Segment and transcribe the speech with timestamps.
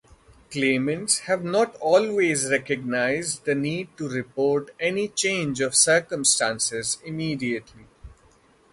[0.49, 7.85] Claimants have not always recognised the need to report any change of circumstances immediately.